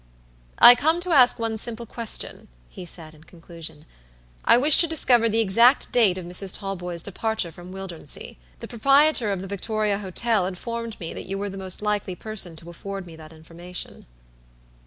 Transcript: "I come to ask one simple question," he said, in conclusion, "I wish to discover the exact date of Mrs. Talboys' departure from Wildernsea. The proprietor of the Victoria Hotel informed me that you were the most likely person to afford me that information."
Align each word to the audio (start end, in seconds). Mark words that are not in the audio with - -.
"I 0.57 0.73
come 0.73 0.99
to 1.01 1.11
ask 1.13 1.37
one 1.37 1.59
simple 1.59 1.85
question," 1.85 2.47
he 2.69 2.85
said, 2.85 3.13
in 3.13 3.23
conclusion, 3.25 3.85
"I 4.43 4.57
wish 4.57 4.79
to 4.79 4.87
discover 4.87 5.29
the 5.29 5.41
exact 5.41 5.91
date 5.91 6.17
of 6.17 6.25
Mrs. 6.25 6.57
Talboys' 6.57 7.03
departure 7.03 7.51
from 7.51 7.71
Wildernsea. 7.71 8.35
The 8.61 8.67
proprietor 8.67 9.31
of 9.31 9.43
the 9.43 9.47
Victoria 9.47 9.99
Hotel 9.99 10.47
informed 10.47 10.99
me 10.99 11.13
that 11.13 11.27
you 11.27 11.37
were 11.37 11.51
the 11.51 11.57
most 11.59 11.83
likely 11.83 12.15
person 12.15 12.55
to 12.55 12.69
afford 12.71 13.05
me 13.05 13.15
that 13.15 13.31
information." 13.31 14.07